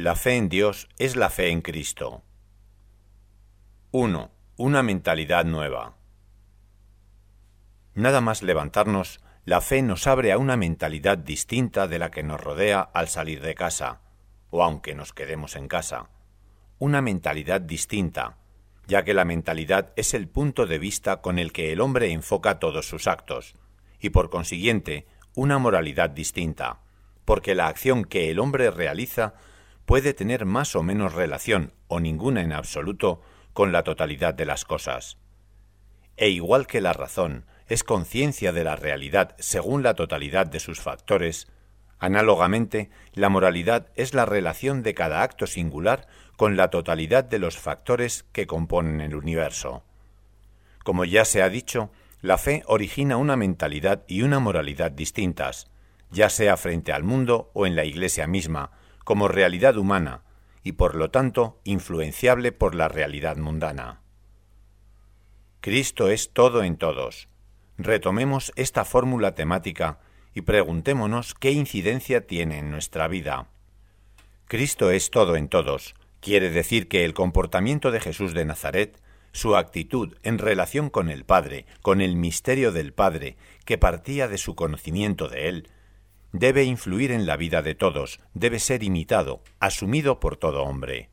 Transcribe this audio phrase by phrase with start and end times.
[0.00, 2.22] La fe en Dios es la fe en Cristo.
[3.90, 4.30] 1.
[4.56, 5.96] Una mentalidad nueva.
[7.94, 12.40] Nada más levantarnos, la fe nos abre a una mentalidad distinta de la que nos
[12.40, 14.02] rodea al salir de casa,
[14.50, 16.10] o aunque nos quedemos en casa.
[16.78, 18.38] Una mentalidad distinta,
[18.86, 22.60] ya que la mentalidad es el punto de vista con el que el hombre enfoca
[22.60, 23.56] todos sus actos,
[23.98, 26.82] y por consiguiente una moralidad distinta,
[27.24, 29.34] porque la acción que el hombre realiza
[29.88, 33.22] puede tener más o menos relación, o ninguna en absoluto,
[33.54, 35.16] con la totalidad de las cosas.
[36.18, 40.82] E igual que la razón es conciencia de la realidad según la totalidad de sus
[40.82, 41.48] factores,
[41.98, 47.56] análogamente, la moralidad es la relación de cada acto singular con la totalidad de los
[47.56, 49.84] factores que componen el universo.
[50.84, 55.70] Como ya se ha dicho, la fe origina una mentalidad y una moralidad distintas,
[56.10, 58.72] ya sea frente al mundo o en la Iglesia misma,
[59.08, 60.20] como realidad humana
[60.62, 64.02] y por lo tanto influenciable por la realidad mundana.
[65.62, 67.30] Cristo es todo en todos.
[67.78, 69.98] Retomemos esta fórmula temática
[70.34, 73.48] y preguntémonos qué incidencia tiene en nuestra vida.
[74.44, 75.94] Cristo es todo en todos.
[76.20, 79.00] Quiere decir que el comportamiento de Jesús de Nazaret,
[79.32, 84.36] su actitud en relación con el Padre, con el misterio del Padre, que partía de
[84.36, 85.70] su conocimiento de Él,
[86.32, 91.10] debe influir en la vida de todos, debe ser imitado, asumido por todo hombre.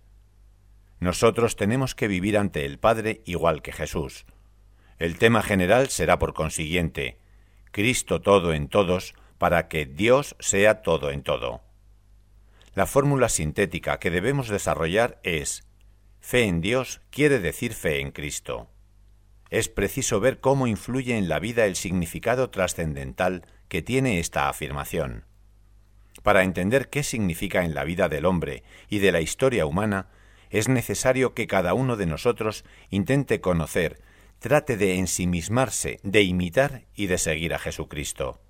[1.00, 4.26] Nosotros tenemos que vivir ante el Padre igual que Jesús.
[4.98, 7.20] El tema general será por consiguiente
[7.72, 11.62] Cristo todo en todos para que Dios sea todo en todo.
[12.74, 15.68] La fórmula sintética que debemos desarrollar es
[16.20, 18.70] fe en Dios quiere decir fe en Cristo.
[19.56, 25.24] Es preciso ver cómo influye en la vida el significado trascendental que tiene esta afirmación.
[26.24, 30.10] Para entender qué significa en la vida del hombre y de la historia humana,
[30.50, 34.02] es necesario que cada uno de nosotros intente conocer,
[34.40, 38.42] trate de ensimismarse, de imitar y de seguir a Jesucristo.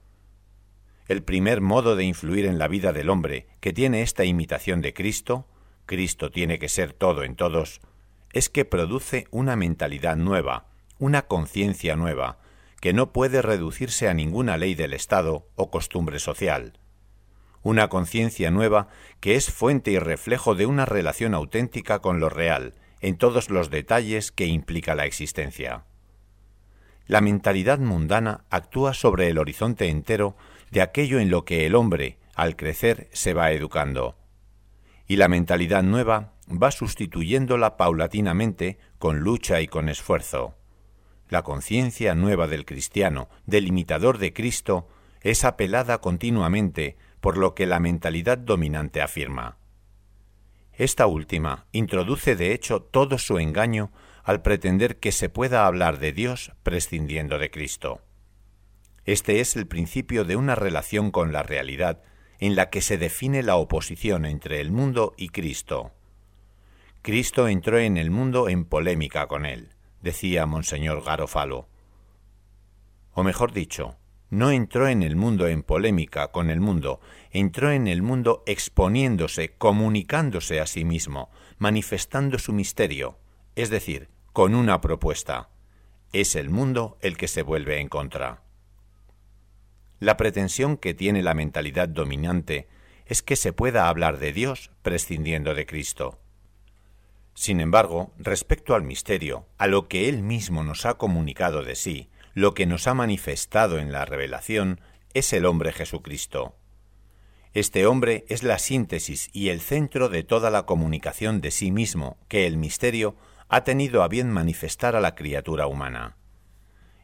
[1.08, 4.96] El primer modo de influir en la vida del hombre que tiene esta imitación de
[4.96, 5.48] Cristo,
[5.86, 7.80] Cristo tiene que ser todo en todos,
[8.34, 10.66] es que produce una mentalidad nueva,
[10.98, 12.38] una conciencia nueva,
[12.80, 16.80] que no puede reducirse a ninguna ley del Estado o costumbre social.
[17.64, 18.88] Una conciencia nueva
[19.20, 23.70] que es fuente y reflejo de una relación auténtica con lo real, en todos los
[23.70, 25.86] detalles que implica la existencia.
[27.08, 30.36] La mentalidad mundana actúa sobre el horizonte entero
[30.72, 34.16] de aquello en lo que el hombre, al crecer, se va educando.
[35.08, 40.56] Y la mentalidad nueva va sustituyéndola paulatinamente con lucha y con esfuerzo.
[41.28, 44.88] La conciencia nueva del cristiano, del imitador de Cristo,
[45.22, 49.58] es apelada continuamente por lo que la mentalidad dominante afirma.
[50.74, 53.92] Esta última introduce de hecho todo su engaño
[54.24, 58.02] al pretender que se pueda hablar de Dios prescindiendo de Cristo.
[59.06, 62.04] Este es el principio de una relación con la realidad
[62.38, 65.92] en la que se define la oposición entre el mundo y Cristo.
[67.02, 69.76] Cristo entró en el mundo en polémica con él
[70.06, 71.68] decía Monseñor Garofalo.
[73.14, 73.98] O mejor dicho,
[74.30, 77.02] no entró en el mundo en polémica con el mundo,
[77.32, 83.18] entró en el mundo exponiéndose, comunicándose a sí mismo, manifestando su misterio,
[83.56, 85.50] es decir, con una propuesta.
[86.14, 88.44] Es el mundo el que se vuelve en contra.
[90.00, 92.68] La pretensión que tiene la mentalidad dominante
[93.08, 96.20] es que se pueda hablar de Dios prescindiendo de Cristo.
[97.36, 102.10] Sin embargo, respecto al misterio, a lo que Él mismo nos ha comunicado de sí,
[102.34, 104.80] lo que nos ha manifestado en la revelación,
[105.14, 106.56] es el hombre Jesucristo.
[107.54, 112.18] Este hombre es la síntesis y el centro de toda la comunicación de sí mismo
[112.30, 113.16] que el misterio
[113.50, 116.18] ha tenido a bien manifestar a la criatura humana.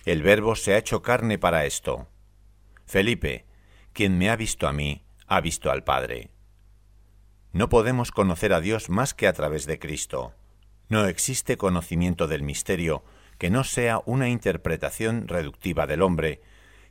[0.05, 2.07] El Verbo se ha hecho carne para esto.
[2.85, 3.45] Felipe,
[3.93, 6.31] quien me ha visto a mí, ha visto al Padre.
[7.53, 10.33] No podemos conocer a Dios más que a través de Cristo.
[10.87, 13.03] No existe conocimiento del misterio
[13.37, 16.41] que no sea una interpretación reductiva del hombre,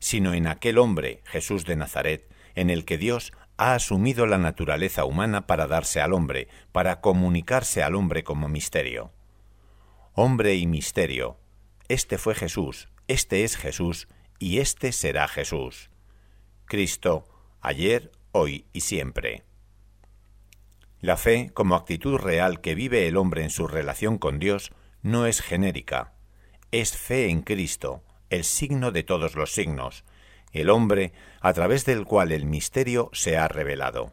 [0.00, 5.04] sino en aquel hombre, Jesús de Nazaret, en el que Dios ha asumido la naturaleza
[5.04, 9.12] humana para darse al hombre, para comunicarse al hombre como misterio.
[10.12, 11.38] Hombre y misterio.
[11.88, 14.08] Este fue Jesús, este es Jesús,
[14.38, 15.90] y este será Jesús.
[16.66, 17.24] Cristo,
[17.60, 19.44] ayer, hoy y siempre.
[21.00, 24.70] La fe, como actitud real que vive el hombre en su relación con Dios,
[25.02, 26.12] no es genérica.
[26.72, 30.04] Es fe en Cristo, el signo de todos los signos,
[30.52, 34.12] el hombre a través del cual el misterio se ha revelado.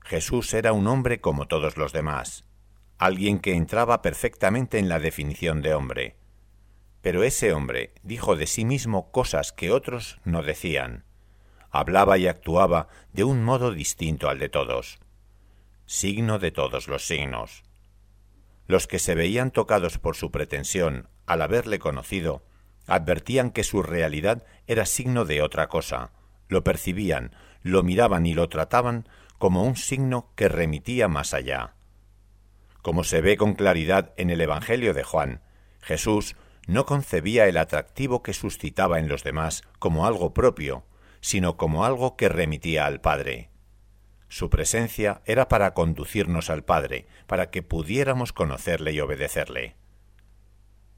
[0.00, 2.44] Jesús era un hombre como todos los demás,
[2.98, 6.16] alguien que entraba perfectamente en la definición de hombre.
[7.00, 11.04] Pero ese hombre dijo de sí mismo cosas que otros no decían.
[11.70, 15.00] Hablaba y actuaba de un modo distinto al de todos.
[15.94, 17.64] Signo de todos los signos.
[18.66, 22.46] Los que se veían tocados por su pretensión al haberle conocido,
[22.86, 26.12] advertían que su realidad era signo de otra cosa,
[26.48, 29.06] lo percibían, lo miraban y lo trataban
[29.36, 31.74] como un signo que remitía más allá.
[32.80, 35.42] Como se ve con claridad en el Evangelio de Juan,
[35.82, 36.36] Jesús
[36.66, 40.86] no concebía el atractivo que suscitaba en los demás como algo propio,
[41.20, 43.51] sino como algo que remitía al Padre.
[44.32, 49.76] Su presencia era para conducirnos al Padre, para que pudiéramos conocerle y obedecerle.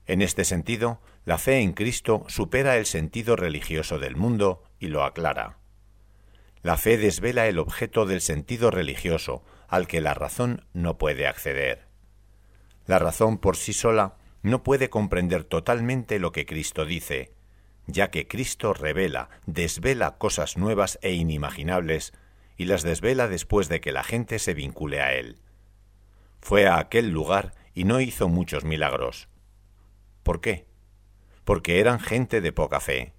[0.06, 5.02] En este sentido, la fe en Cristo supera el sentido religioso del mundo y lo
[5.02, 5.58] aclara.
[6.62, 11.88] La fe desvela el objeto del sentido religioso al que la razón no puede acceder.
[12.86, 17.32] La razón por sí sola no puede comprender totalmente lo que Cristo dice,
[17.88, 22.12] ya que Cristo revela, desvela cosas nuevas e inimaginables
[22.56, 25.40] y las desvela después de que la gente se vincule a Él.
[26.40, 29.28] Fue a aquel lugar y no hizo muchos milagros.
[30.22, 30.66] ¿Por qué?
[31.44, 33.12] Porque eran gente de poca fe.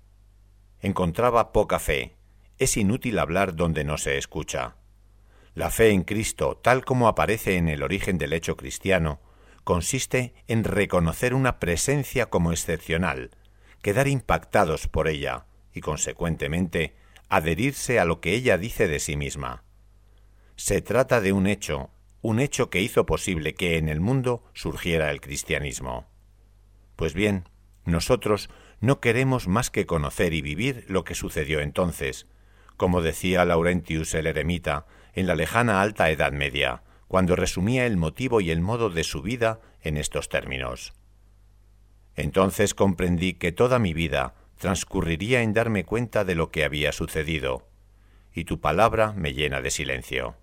[0.80, 2.16] Encontraba poca fe.
[2.58, 4.78] Es inútil hablar donde no se escucha.
[5.54, 9.22] La fe en Cristo, tal como aparece en el origen del hecho cristiano,
[9.64, 13.32] consiste en reconocer una presencia como excepcional,
[13.82, 16.96] quedar impactados por ella y, consecuentemente,
[17.36, 19.64] adherirse a lo que ella dice de sí misma.
[20.56, 21.90] Se trata de un hecho,
[22.22, 26.08] un hecho que hizo posible que en el mundo surgiera el cristianismo.
[26.96, 27.50] Pues bien,
[27.84, 28.50] nosotros
[28.80, 32.28] no queremos más que conocer y vivir lo que sucedió entonces,
[32.78, 38.40] como decía Laurentius el eremita en la lejana alta Edad Media, cuando resumía el motivo
[38.40, 40.94] y el modo de su vida en estos términos.
[42.16, 47.68] Entonces comprendí que toda mi vida transcurriría en darme cuenta de lo que había sucedido,
[48.34, 50.36] y tu palabra me llena de silencio.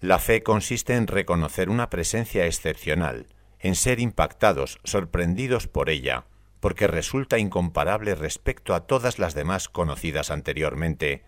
[0.00, 3.26] La fe consiste en reconocer una presencia excepcional,
[3.58, 6.26] en ser impactados, sorprendidos por ella,
[6.60, 11.24] porque resulta incomparable respecto a todas las demás conocidas anteriormente,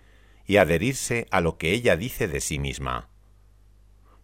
[0.46, 3.08] y adherirse a lo que ella dice de sí misma.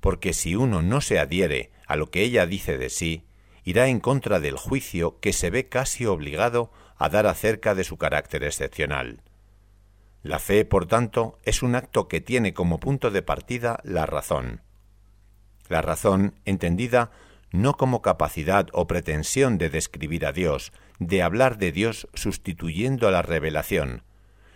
[0.00, 3.24] Porque si uno no se adhiere a lo que ella dice de sí,
[3.64, 7.96] irá en contra del juicio que se ve casi obligado a dar acerca de su
[7.96, 9.22] carácter excepcional.
[10.22, 14.62] La fe, por tanto, es un acto que tiene como punto de partida la razón.
[15.68, 17.10] La razón, entendida
[17.50, 23.10] no como capacidad o pretensión de describir a Dios, de hablar de Dios sustituyendo a
[23.10, 24.04] la revelación,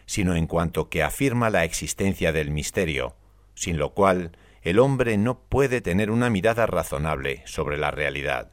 [0.06, 3.16] sino en cuanto que afirma la existencia del misterio,
[3.54, 4.32] sin lo cual
[4.62, 8.50] el hombre no puede tener una mirada razonable sobre la realidad.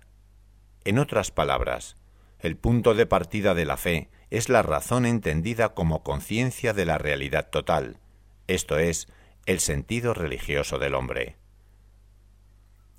[0.86, 1.96] En otras palabras,
[2.40, 6.98] el punto de partida de la fe es la razón entendida como conciencia de la
[6.98, 8.00] realidad total,
[8.48, 9.08] esto es,
[9.46, 11.38] el sentido religioso del hombre.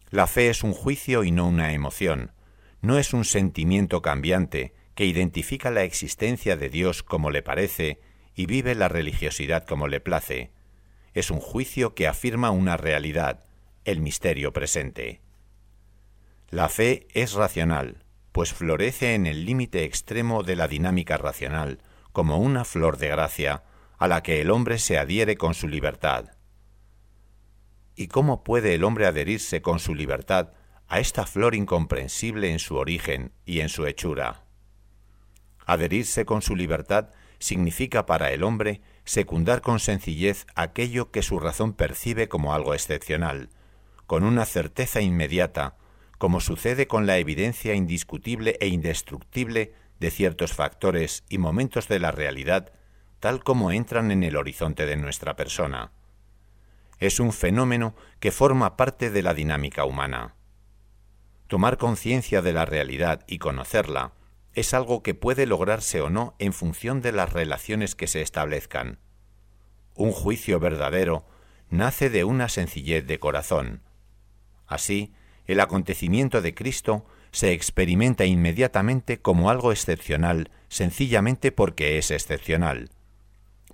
[0.08, 2.32] La fe es un juicio y no una emoción,
[2.80, 8.00] no es un sentimiento cambiante que identifica la existencia de Dios como le parece
[8.34, 10.52] y vive la religiosidad como le place.
[11.12, 13.44] Es un juicio que afirma una realidad,
[13.84, 15.23] el misterio presente.
[16.54, 21.80] La fe es racional, pues florece en el límite extremo de la dinámica racional,
[22.12, 23.64] como una flor de gracia,
[23.98, 26.26] a la que el hombre se adhiere con su libertad.
[27.96, 30.52] ¿Y cómo puede el hombre adherirse con su libertad
[30.86, 34.44] a esta flor incomprensible en su origen y en su hechura?
[35.66, 37.08] Adherirse con su libertad
[37.40, 43.50] significa para el hombre secundar con sencillez aquello que su razón percibe como algo excepcional,
[44.06, 45.78] con una certeza inmediata,
[46.24, 52.12] como sucede con la evidencia indiscutible e indestructible de ciertos factores y momentos de la
[52.12, 52.72] realidad,
[53.20, 55.92] tal como entran en el horizonte de nuestra persona
[57.06, 60.34] es un fenómeno que forma parte de la dinámica humana.
[61.48, 64.14] Tomar conciencia de la realidad y conocerla
[64.54, 68.98] es algo que puede lograrse o no en función de las relaciones que se establezcan.
[69.94, 71.26] Un juicio verdadero
[71.68, 73.82] nace de una sencillez de corazón.
[74.66, 75.12] Así,
[75.46, 82.90] el acontecimiento de Cristo se experimenta inmediatamente como algo excepcional, sencillamente porque es excepcional.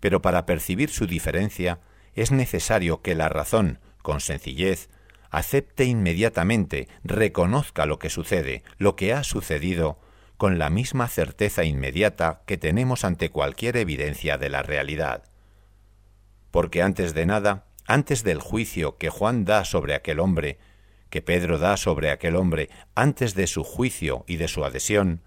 [0.01, 1.81] Pero para percibir su diferencia,
[2.15, 4.89] es necesario que la razón, con sencillez,
[5.31, 10.01] acepte inmediatamente, reconozca lo que sucede, lo que ha sucedido,
[10.37, 15.25] con la misma certeza inmediata que tenemos ante cualquier evidencia de la realidad.
[16.51, 20.59] Porque antes de nada antes del juicio que Juan da sobre aquel hombre,
[21.11, 25.23] que Pedro da sobre aquel hombre antes de su juicio y de su adhesión,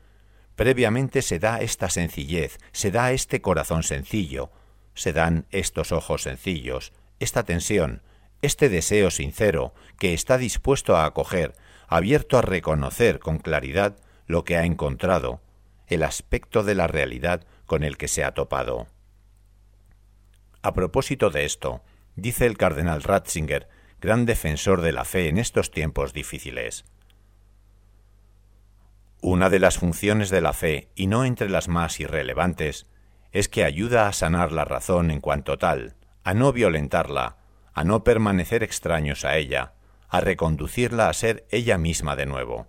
[0.56, 4.52] previamente se da esta sencillez, se da este corazón sencillo,
[4.96, 8.02] se dan estos ojos sencillos, esta tensión,
[8.42, 11.54] este deseo sincero que está dispuesto a acoger,
[11.88, 15.42] abierto a reconocer con claridad lo que ha encontrado,
[15.88, 18.88] el aspecto de la realidad con el que se ha topado.
[20.62, 21.82] A propósito de esto,
[22.16, 23.68] dice el cardenal Ratzinger,
[24.04, 26.84] gran defensor de la fe en estos tiempos difíciles.
[29.22, 32.86] Una de las funciones de la fe, y no entre las más irrelevantes,
[33.32, 35.96] es que ayuda a sanar la razón en cuanto tal,
[36.26, 37.38] a no violentarla,
[37.74, 39.72] a no permanecer extraños a ella,
[40.10, 42.68] a reconducirla a ser ella misma de nuevo.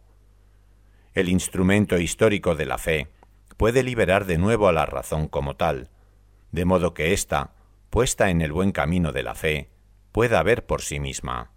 [1.14, 3.08] El instrumento histórico de la fe
[3.56, 5.90] puede liberar de nuevo a la razón como tal,
[6.52, 7.54] de modo que ésta,
[7.90, 9.73] puesta en el buen camino de la fe,
[10.14, 11.50] pueda ver por sí misma.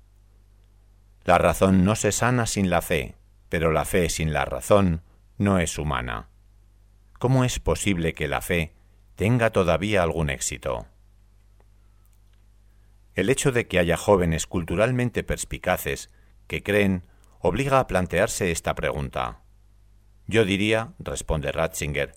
[1.25, 3.13] La razón no se sana sin la fe,
[3.49, 5.03] pero la fe sin la razón
[5.37, 6.29] no es humana.
[7.19, 8.73] ¿Cómo es posible que la fe
[9.13, 10.87] tenga todavía algún éxito?
[13.13, 16.09] El hecho de que haya jóvenes culturalmente perspicaces
[16.47, 17.05] que creen
[17.37, 19.43] obliga a plantearse esta pregunta.
[20.25, 22.15] Yo diría, responde Ratzinger,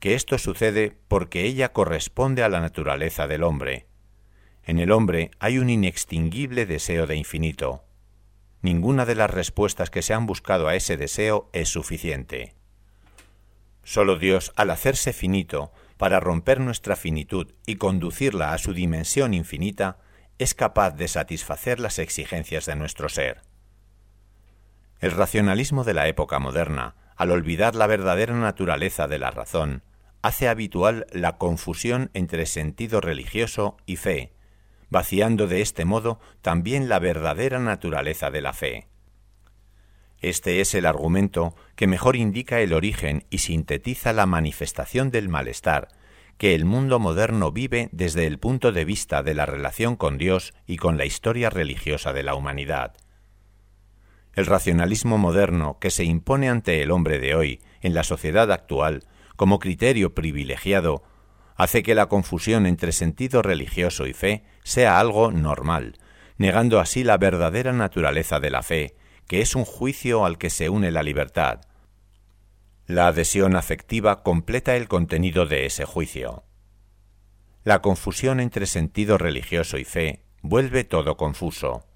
[0.00, 3.91] que esto sucede porque ella corresponde a la naturaleza del hombre.
[4.64, 7.84] En el hombre hay un inextinguible deseo de infinito.
[8.60, 12.54] Ninguna de las respuestas que se han buscado a ese deseo es suficiente.
[13.82, 19.98] Solo Dios, al hacerse finito, para romper nuestra finitud y conducirla a su dimensión infinita,
[20.38, 23.42] es capaz de satisfacer las exigencias de nuestro ser.
[25.00, 29.82] El racionalismo de la época moderna, al olvidar la verdadera naturaleza de la razón,
[30.22, 34.32] hace habitual la confusión entre sentido religioso y fe,
[34.92, 38.86] vaciando de este modo también la verdadera naturaleza de la fe.
[40.20, 45.88] Este es el argumento que mejor indica el origen y sintetiza la manifestación del malestar
[46.36, 50.54] que el mundo moderno vive desde el punto de vista de la relación con Dios
[50.66, 52.94] y con la historia religiosa de la humanidad.
[54.34, 59.04] El racionalismo moderno que se impone ante el hombre de hoy en la sociedad actual
[59.36, 61.02] como criterio privilegiado
[61.56, 65.98] hace que la confusión entre sentido religioso y fe sea algo normal,
[66.38, 70.68] negando así la verdadera naturaleza de la fe, que es un juicio al que se
[70.68, 71.60] une la libertad.
[72.86, 76.44] La adhesión afectiva completa el contenido de ese juicio.
[77.64, 81.86] La confusión entre sentido religioso y fe vuelve todo confuso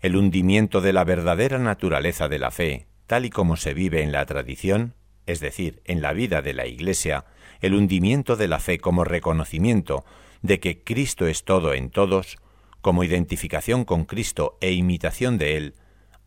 [0.00, 4.12] el hundimiento de la verdadera naturaleza de la fe, tal y como se vive en
[4.12, 4.94] la tradición,
[5.26, 7.24] es decir, en la vida de la Iglesia,
[7.60, 10.04] el hundimiento de la fe como reconocimiento
[10.42, 12.38] de que Cristo es todo en todos,
[12.80, 15.74] como identificación con Cristo e imitación de Él,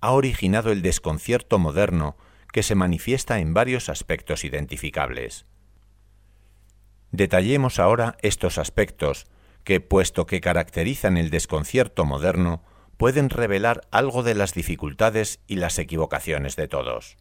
[0.02, 2.18] ha originado el desconcierto moderno
[2.52, 5.46] que se manifiesta en varios aspectos identificables.
[7.12, 9.28] Detallemos ahora estos aspectos
[9.64, 12.64] que, puesto que caracterizan el desconcierto moderno,
[12.98, 17.18] pueden revelar algo de las dificultades y las equivocaciones de todos.